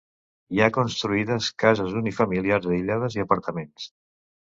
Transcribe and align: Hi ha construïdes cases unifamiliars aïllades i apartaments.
Hi 0.55 0.63
ha 0.63 0.69
construïdes 0.77 1.51
cases 1.65 1.95
unifamiliars 2.01 2.69
aïllades 2.75 3.21
i 3.23 3.27
apartaments. 3.29 3.91